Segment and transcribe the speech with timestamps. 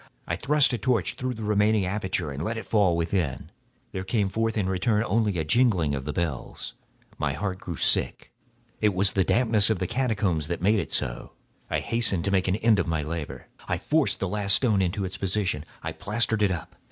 [0.27, 3.51] I thrust a torch through the remaining aperture and let it fall within.
[3.91, 6.73] There came forth in return only a jingling of the bells.
[7.19, 8.31] My heart grew sick—on
[8.89, 10.49] account of the dampness of the catacombs.
[10.49, 13.45] I hastened to make an end of my labor.
[13.67, 16.75] I forced the last stone into its position; I plastered it up.